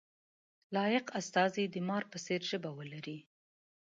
[0.75, 3.17] لایق استازی د مار په څېر ژبه ولري.